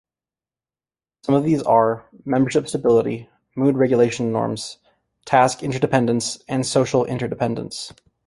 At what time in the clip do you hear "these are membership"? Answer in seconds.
1.43-2.67